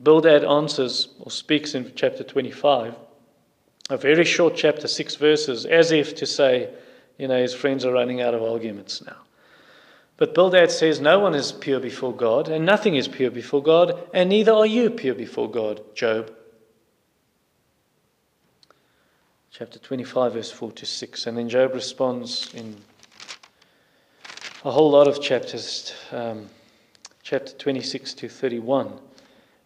[0.00, 2.94] Bildad answers or speaks in chapter 25,
[3.90, 6.70] a very short chapter, six verses, as if to say,
[7.18, 9.16] you know, his friends are running out of arguments now.
[10.18, 13.98] But Bildad says, No one is pure before God, and nothing is pure before God,
[14.14, 16.32] and neither are you pure before God, Job.
[19.50, 21.26] Chapter 25, verse 4 to 6.
[21.26, 22.76] And then Job responds in
[24.64, 26.48] a whole lot of chapters, um,
[27.22, 28.92] chapter 26 to 31.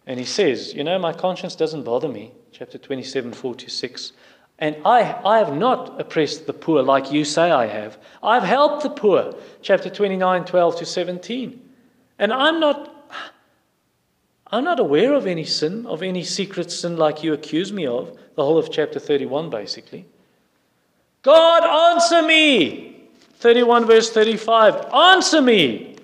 [0.07, 2.33] And he says, You know, my conscience doesn't bother me.
[2.51, 4.13] Chapter 27, 4 to 6.
[4.59, 7.99] And I, I have not oppressed the poor like you say I have.
[8.23, 9.35] I've helped the poor.
[9.63, 11.69] Chapter 29, 12 to 17.
[12.19, 12.95] And I'm not,
[14.49, 18.17] I'm not aware of any sin, of any secret sin like you accuse me of.
[18.35, 20.07] The whole of chapter 31, basically.
[21.23, 22.92] God, answer me.
[23.43, 24.95] 31, verse 35.
[24.95, 25.97] Answer me.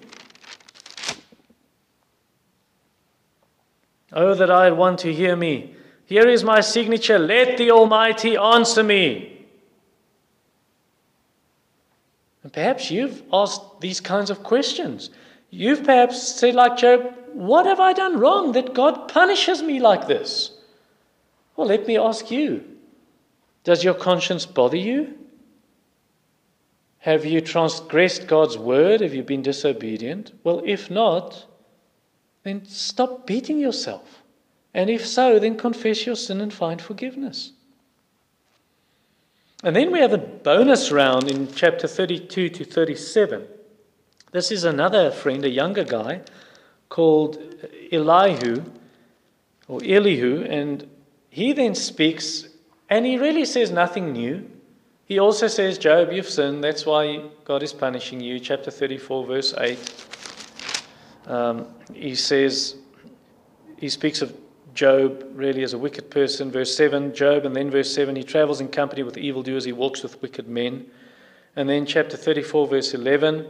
[4.13, 5.73] Oh, that I had one to hear me.
[6.07, 7.17] Here is my signature.
[7.17, 9.47] Let the Almighty answer me.
[12.43, 15.11] And perhaps you've asked these kinds of questions.
[15.51, 20.09] You've perhaps said, like Job, What have I done wrong that God punishes me like
[20.09, 20.59] this?
[21.55, 22.65] Well, let me ask you
[23.63, 25.15] Does your conscience bother you?
[27.01, 29.01] Have you transgressed God's word?
[29.01, 30.33] Have you been disobedient?
[30.43, 31.47] Well, if not,
[32.43, 34.23] then stop beating yourself.
[34.75, 37.53] And if so, then confess your sin and find forgiveness.
[39.65, 43.47] And then we have a bonus round in chapter 32 to 37.
[44.31, 46.21] This is another friend, a younger guy
[46.89, 47.39] called
[47.91, 48.63] Elihu
[49.67, 50.89] or Elihu, and
[51.29, 52.49] he then speaks,
[52.89, 54.49] and he really says nothing new.
[55.09, 58.39] He also says, Job, you've sinned, that's why God is punishing you.
[58.39, 60.07] Chapter 34, verse 8.
[61.27, 62.77] Um, he says,
[63.79, 64.37] he speaks of
[64.75, 66.51] Job really as a wicked person.
[66.51, 70.03] Verse 7, Job, and then verse 7, he travels in company with evildoers, he walks
[70.03, 70.85] with wicked men.
[71.57, 73.47] And then chapter 34, verse 11,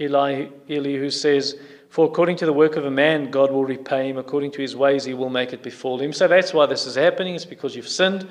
[0.00, 4.18] Eli, Elihu says, For according to the work of a man, God will repay him.
[4.18, 6.12] According to his ways, he will make it befall him.
[6.12, 7.36] So that's why this is happening.
[7.36, 8.28] It's because you've sinned.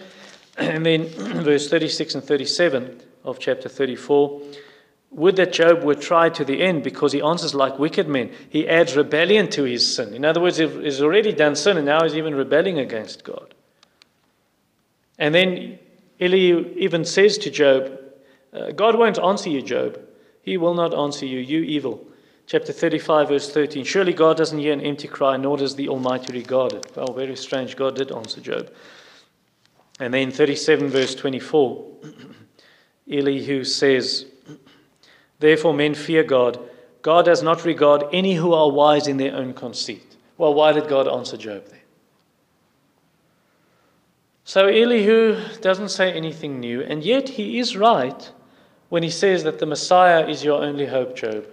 [0.67, 1.07] And then
[1.43, 4.41] verse 36 and 37 of chapter 34,
[5.11, 8.31] would that Job were tried to the end because he answers like wicked men.
[8.49, 10.13] He adds rebellion to his sin.
[10.13, 13.53] In other words, he's already done sin and now he's even rebelling against God.
[15.17, 15.79] And then
[16.21, 17.99] Eli even says to Job,
[18.53, 19.99] uh, God won't answer you, Job.
[20.41, 22.05] He will not answer you, you evil.
[22.45, 23.83] Chapter 35, verse 13.
[23.83, 26.91] Surely God doesn't hear an empty cry, nor does the Almighty regard it.
[26.95, 27.75] Well, very strange.
[27.75, 28.71] God did answer Job.
[29.99, 31.85] And then 37, verse 24.
[33.11, 34.25] Elihu says,
[35.39, 36.59] Therefore, men fear God.
[37.01, 40.15] God does not regard any who are wise in their own conceit.
[40.37, 41.77] Well, why did God answer Job there?
[44.43, 48.31] So Elihu doesn't say anything new, and yet he is right
[48.89, 51.45] when he says that the Messiah is your only hope, Job.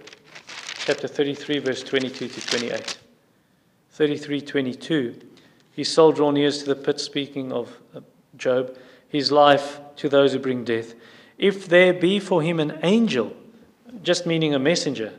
[0.77, 2.97] Chapter 33, verse 22 to 28.
[3.91, 5.15] 33, 22.
[5.71, 7.99] His soul draw near to the pit, speaking of uh,
[8.37, 8.77] Job,
[9.07, 10.93] his life to those who bring death.
[11.37, 13.35] If there be for him an angel,
[14.03, 15.13] just meaning a messenger,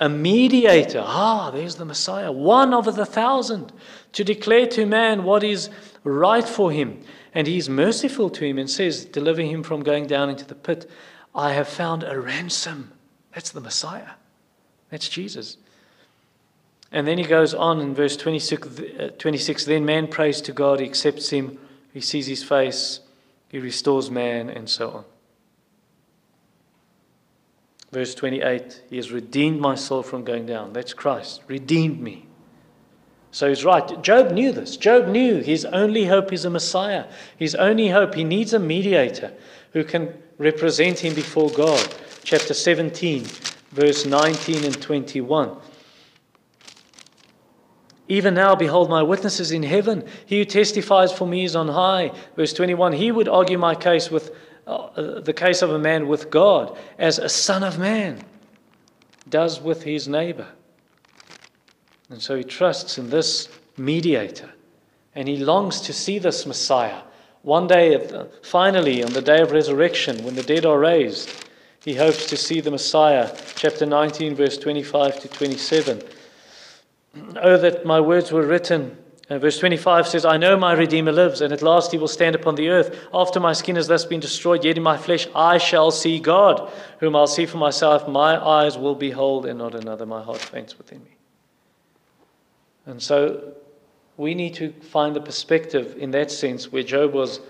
[0.00, 1.02] a mediator.
[1.04, 3.72] Ah, there's the Messiah, one of the thousand,
[4.12, 5.70] to declare to man what is
[6.04, 7.02] right for him.
[7.34, 10.90] And he's merciful to him and says, Deliver him from going down into the pit.
[11.34, 12.92] I have found a ransom.
[13.34, 14.10] That's the Messiah.
[14.90, 15.56] That's Jesus.
[16.90, 20.80] And then he goes on in verse 26, uh, 26 Then man prays to God,
[20.80, 21.58] he accepts him,
[21.92, 23.00] he sees his face,
[23.48, 25.04] he restores man, and so on.
[27.92, 30.72] Verse 28 He has redeemed my soul from going down.
[30.72, 32.26] That's Christ, redeemed me.
[33.30, 34.02] So he's right.
[34.02, 34.76] Job knew this.
[34.76, 37.06] Job knew his only hope is a Messiah.
[37.38, 39.32] His only hope, he needs a mediator
[39.72, 41.94] who can represent him before God.
[42.24, 43.24] Chapter 17,
[43.70, 45.56] verse 19 and 21.
[48.08, 50.04] Even now, behold, my witnesses in heaven.
[50.26, 52.12] He who testifies for me is on high.
[52.36, 54.34] Verse 21 He would argue my case with
[54.66, 58.24] uh, the case of a man with God as a son of man
[59.28, 60.48] does with his neighbor.
[62.10, 64.50] And so he trusts in this mediator.
[65.14, 67.02] And he longs to see this Messiah.
[67.42, 71.30] One day, finally, on the day of resurrection, when the dead are raised,
[71.84, 73.34] he hopes to see the Messiah.
[73.56, 76.02] Chapter 19, verse 25 to 27.
[77.36, 78.96] Oh, that my words were written.
[79.28, 82.34] Uh, verse 25 says, I know my Redeemer lives, and at last he will stand
[82.34, 82.98] upon the earth.
[83.14, 86.70] After my skin has thus been destroyed, yet in my flesh I shall see God,
[87.00, 88.08] whom I'll see for myself.
[88.08, 90.06] My eyes will behold, and not another.
[90.06, 91.16] My heart faints within me.
[92.84, 93.54] And so
[94.16, 97.40] we need to find the perspective in that sense where Job was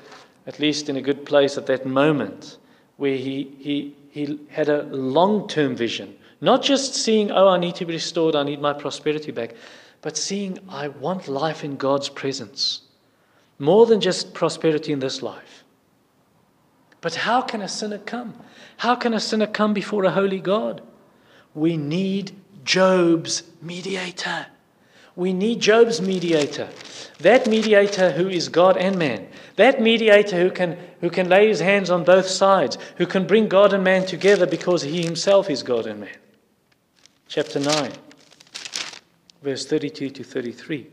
[0.47, 2.59] at least in a good place at that moment,
[2.97, 6.17] where he, he, he had a long term vision.
[6.43, 9.55] Not just seeing, oh, I need to be restored, I need my prosperity back,
[10.01, 12.81] but seeing, I want life in God's presence.
[13.61, 15.63] More than just prosperity in this life.
[17.01, 18.35] But how can a sinner come?
[18.79, 20.83] How can a sinner come before a holy God?
[21.55, 22.33] We need
[22.65, 24.47] Job's mediator.
[25.15, 26.69] We need Job's mediator.
[27.21, 29.29] That mediator who is God and man.
[29.55, 33.47] That mediator who can, who can lay his hands on both sides, who can bring
[33.47, 36.17] God and man together because he himself is God and man.
[37.35, 37.91] Chapter 9,
[39.43, 40.87] verse 32 to 33.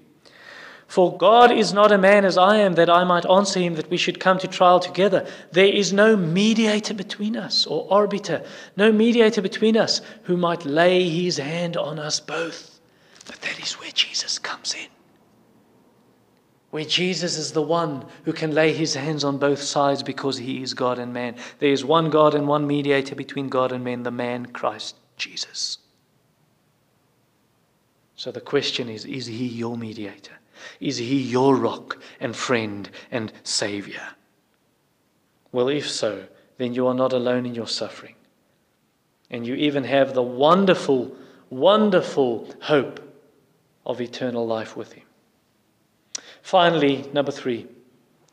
[0.87, 3.89] For God is not a man as I am, that I might answer him that
[3.89, 5.27] we should come to trial together.
[5.51, 8.45] There is no mediator between us, or arbiter,
[8.77, 12.79] no mediator between us who might lay his hand on us both.
[13.27, 14.87] But that is where Jesus comes in.
[16.69, 20.63] Where Jesus is the one who can lay his hands on both sides because he
[20.63, 21.35] is God and man.
[21.59, 25.79] There is one God and one mediator between God and man, the man Christ Jesus.
[28.19, 30.33] So the question is is he your mediator?
[30.81, 34.05] Is he your rock and friend and savior?
[35.53, 36.25] Well, if so,
[36.57, 38.15] then you are not alone in your suffering.
[39.29, 41.15] And you even have the wonderful,
[41.49, 42.99] wonderful hope
[43.85, 45.05] of eternal life with Him.
[46.41, 47.67] Finally, number three,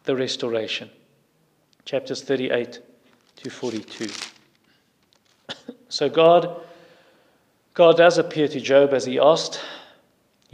[0.03, 0.91] the restoration.
[1.85, 2.81] Chapters 38
[3.37, 4.09] to 42.
[5.89, 6.61] so God,
[7.73, 9.61] God does appear to Job as he asked.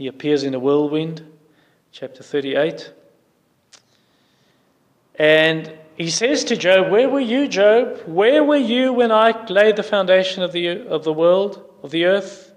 [0.03, 1.25] He appears in a whirlwind,
[1.93, 2.91] chapter 38.
[5.15, 8.01] And he says to Job, Where were you, Job?
[8.05, 12.03] Where were you when I laid the foundation of the, of the world, of the
[12.03, 12.51] earth?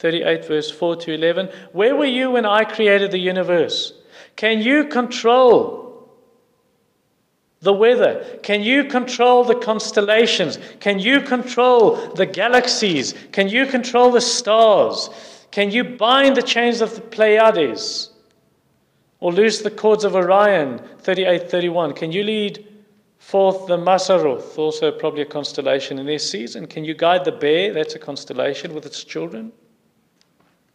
[0.00, 1.50] 38, verse 4 to 11.
[1.70, 3.92] Where were you when I created the universe?
[4.34, 6.10] Can you control
[7.60, 8.40] the weather?
[8.42, 10.58] Can you control the constellations?
[10.80, 13.14] Can you control the galaxies?
[13.30, 15.08] Can you control the stars?
[15.50, 18.10] Can you bind the chains of the Pleiades?
[19.18, 20.78] Or loose the cords of Orion?
[21.00, 21.92] 38, 31.
[21.94, 22.66] Can you lead
[23.18, 26.66] forth the Mazzaroth, also probably a constellation in their season?
[26.66, 27.72] Can you guide the bear?
[27.72, 29.52] That's a constellation with its children.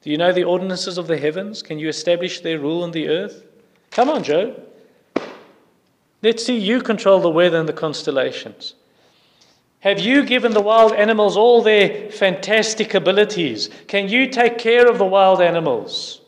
[0.02, 1.64] Do you know the ordinances of the heavens?
[1.64, 3.44] Can you establish their rule on the earth?
[3.90, 4.62] Come on, Joe.
[6.22, 8.76] Let's see you control the weather and the constellations.
[9.80, 13.70] Have you given the wild animals all their fantastic abilities?
[13.88, 16.22] Can you take care of the wild animals?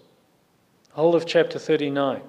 [0.91, 2.21] Whole of chapter 39.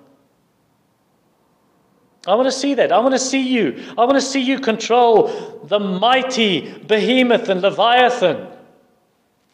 [2.26, 2.92] I want to see that.
[2.92, 3.82] I want to see you.
[3.96, 8.48] I want to see you control the mighty behemoth and leviathan.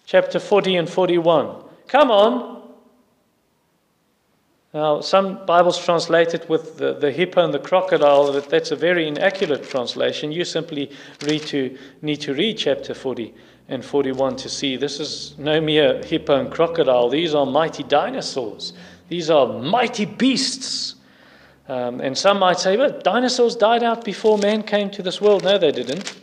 [0.06, 1.64] Chapter 40 and 41.
[1.86, 2.53] Come on.
[4.74, 8.32] Now, some Bibles translate it with the, the hippo and the crocodile.
[8.32, 10.32] That, that's a very inaccurate translation.
[10.32, 10.90] You simply
[11.22, 13.32] read to, need to read chapter 40
[13.68, 17.08] and 41 to see this is no mere hippo and crocodile.
[17.08, 18.72] These are mighty dinosaurs.
[19.08, 20.96] These are mighty beasts.
[21.68, 25.44] Um, and some might say, well, dinosaurs died out before man came to this world.
[25.44, 26.20] No, they didn't.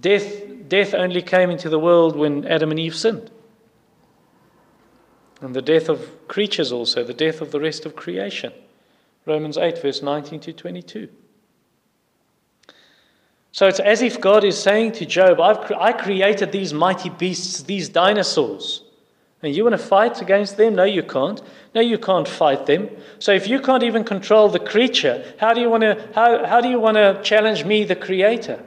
[0.00, 3.30] Death, death only came into the world when Adam and Eve sinned.
[5.40, 8.52] And the death of creatures also, the death of the rest of creation.
[9.26, 11.08] Romans 8, verse 19 to 22.
[13.52, 17.62] So it's as if God is saying to Job, I've I created these mighty beasts,
[17.62, 18.82] these dinosaurs.
[19.42, 20.74] And you want to fight against them?
[20.74, 21.40] No, you can't.
[21.74, 22.90] No, you can't fight them.
[23.18, 26.60] So if you can't even control the creature, how do you want to, how, how
[26.60, 28.62] do you want to challenge me, the creator?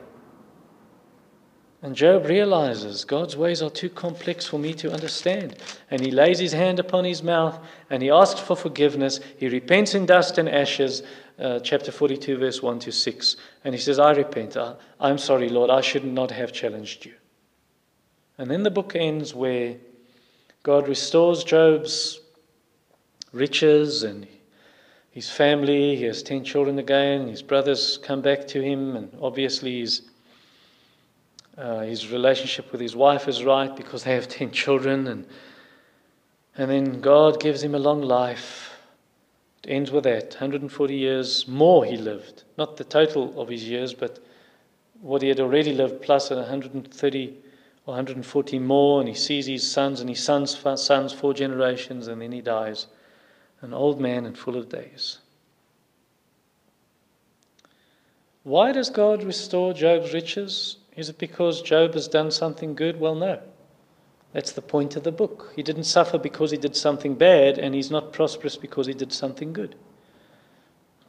[1.83, 5.57] And Job realizes God's ways are too complex for me to understand.
[5.91, 7.59] And he lays his hand upon his mouth
[7.89, 9.19] and he asks for forgiveness.
[9.37, 11.03] He repents in dust and ashes,
[11.37, 13.35] uh, chapter 42, verse 1 to 6.
[13.65, 14.55] And he says, I repent.
[14.55, 15.69] I, I'm sorry, Lord.
[15.69, 17.13] I should not have challenged you.
[18.37, 19.75] And then the book ends where
[20.63, 22.21] God restores Job's
[23.33, 24.25] riches and
[25.11, 25.97] his family.
[25.97, 27.27] He has 10 children again.
[27.27, 30.03] His brothers come back to him, and obviously his,
[31.57, 35.07] uh, his relationship with his wife is right because they have 10 children.
[35.07, 35.25] And,
[36.57, 38.71] and then God gives him a long life.
[39.63, 42.43] It ends with that 140 years more he lived.
[42.57, 44.19] Not the total of his years, but
[45.01, 47.37] what he had already lived plus 130
[47.85, 52.21] or 140 more, and he sees his sons and his sons' sons, four generations, and
[52.21, 52.87] then he dies,
[53.61, 55.19] an old man and full of days.
[58.43, 60.77] Why does God restore Job's riches?
[60.95, 62.99] Is it because Job has done something good?
[62.99, 63.41] Well, no.
[64.33, 65.53] That's the point of the book.
[65.55, 69.13] He didn't suffer because he did something bad, and he's not prosperous because he did
[69.13, 69.75] something good.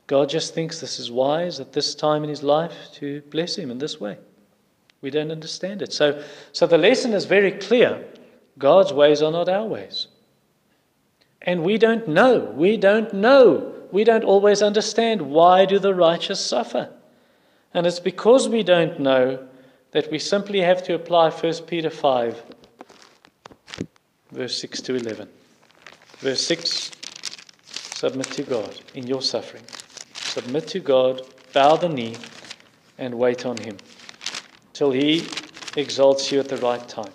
[0.07, 3.71] God just thinks this is wise at this time in his life to bless him
[3.71, 4.19] in this way.
[5.01, 5.93] We don't understand it.
[5.93, 6.23] So,
[6.53, 8.05] so the lesson is very clear
[8.59, 10.09] God's ways are not our ways.
[11.43, 12.53] And we don't know.
[12.57, 13.75] We don't know.
[13.93, 16.91] We don't always understand why do the righteous suffer.
[17.73, 19.47] And it's because we don't know
[19.95, 22.43] that we simply have to apply 1 Peter 5,
[24.33, 25.29] verse 6 to 11.
[26.19, 26.91] Verse 6
[27.95, 29.63] Submit to God in your suffering.
[30.15, 31.23] Submit to God,
[31.53, 32.17] bow the knee,
[32.99, 33.77] and wait on Him
[34.73, 35.29] till He
[35.77, 37.13] exalts you at the right time.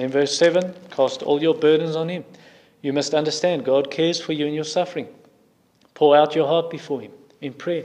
[0.00, 2.24] In verse 7, cast all your burdens on Him.
[2.82, 5.06] You must understand God cares for you in your suffering.
[5.94, 7.84] Pour out your heart before Him in prayer.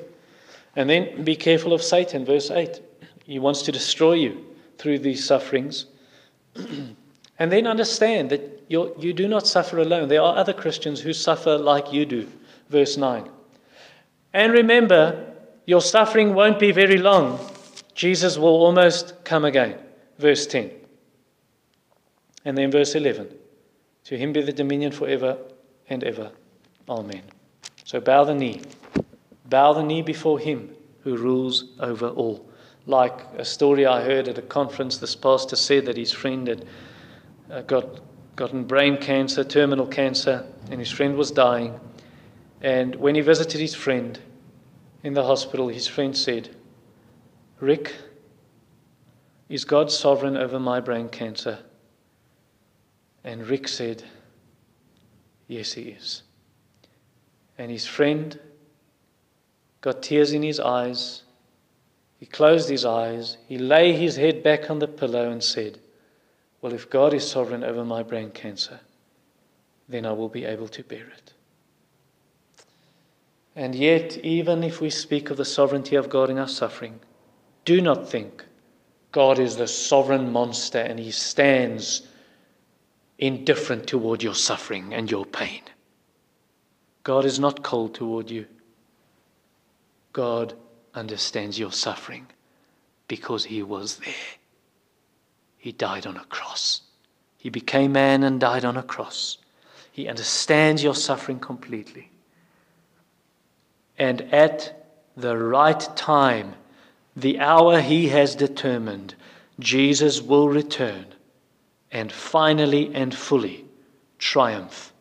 [0.76, 2.82] And then be careful of Satan, verse 8.
[3.24, 4.45] He wants to destroy you
[4.78, 5.86] through these sufferings.
[6.55, 10.07] and then understand that you you do not suffer alone.
[10.07, 12.28] There are other Christians who suffer like you do.
[12.69, 13.30] Verse 9.
[14.34, 15.34] And remember,
[15.65, 17.39] your suffering won't be very long.
[17.93, 19.78] Jesus will almost come again.
[20.17, 20.71] Verse 10.
[22.45, 23.30] And then verse 11.
[24.05, 25.38] To him be the dominion forever
[25.89, 26.32] and ever.
[26.89, 27.21] Amen.
[27.86, 28.61] So bow the knee.
[29.45, 32.49] Bow the knee before him who rules over all.
[32.86, 36.66] Like a story I heard at a conference, this pastor said that his friend had
[37.50, 38.02] uh, got
[38.36, 41.80] gotten brain cancer, terminal cancer, and his friend was dying.
[42.62, 44.20] And when he visited his friend
[45.04, 46.56] in the hospital, his friend said,
[47.60, 47.94] Rick,
[49.50, 51.60] is God sovereign over my brain cancer?
[53.24, 54.04] And Rick said,
[55.48, 56.24] Yes, he is.
[57.58, 58.40] And his friend
[59.82, 61.22] got tears in his eyes.
[62.24, 63.36] He closed his eyes.
[63.49, 65.80] He lay his head back on the pillow and said,
[66.61, 68.80] well, if God is sovereign over my brain cancer,
[69.89, 71.34] then I will be able to bear it.
[73.57, 77.01] And yet, even if we speak of the sovereignty of God in our suffering,
[77.65, 78.45] do not think
[79.11, 82.07] God is the sovereign monster and he stands
[83.17, 85.63] indifferent toward your suffering and your pain.
[87.03, 88.45] God is not cold toward you.
[90.13, 90.53] God
[90.94, 92.28] understands your suffering
[93.08, 94.14] because he was there.
[95.58, 96.82] He died on a cross.
[97.38, 99.38] He became man and died on a cross.
[99.91, 102.10] He understands your suffering completely.
[103.98, 106.56] And at the right time,
[107.16, 109.16] the hour he has determined,
[109.60, 111.06] Jesus will return
[111.91, 113.66] and finally and fully
[114.18, 114.91] triumph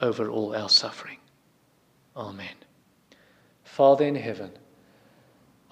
[0.00, 1.18] over all our suffering.
[2.16, 2.54] Amen.
[3.62, 4.50] Father in heaven,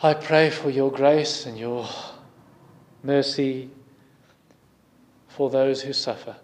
[0.03, 1.89] I pray for your grace and your
[3.03, 3.71] mercy
[5.29, 6.37] for those who suffer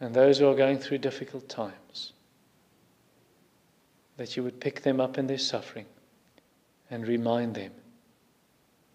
[0.00, 2.12] and those who are going through difficult times.
[4.16, 5.86] That you would pick them up in their suffering
[6.90, 7.72] and remind them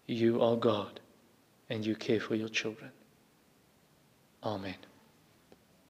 [0.06, 1.00] you are God
[1.68, 2.92] and you care for your children.
[4.42, 4.76] Amen.